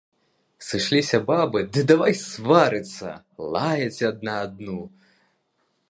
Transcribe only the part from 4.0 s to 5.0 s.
адна адну.